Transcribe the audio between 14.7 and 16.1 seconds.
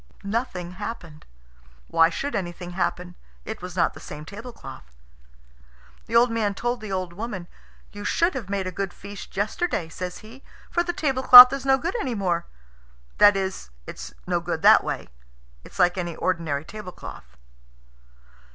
way; it's like